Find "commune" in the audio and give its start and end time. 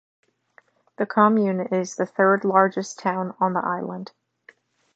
1.05-1.59